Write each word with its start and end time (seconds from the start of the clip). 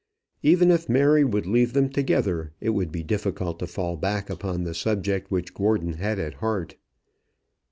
Even 0.41 0.71
if 0.71 0.89
Mary 0.89 1.23
would 1.23 1.45
leave 1.45 1.73
them 1.73 1.87
together, 1.87 2.53
it 2.59 2.71
would 2.71 2.91
be 2.91 3.03
difficult 3.03 3.59
to 3.59 3.67
fall 3.67 3.95
back 3.97 4.31
upon 4.31 4.63
the 4.63 4.73
subject 4.73 5.29
which 5.29 5.53
Gordon 5.53 5.93
had 5.93 6.17
at 6.17 6.33
heart. 6.33 6.73